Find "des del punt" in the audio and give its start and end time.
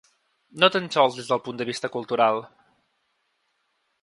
1.19-1.59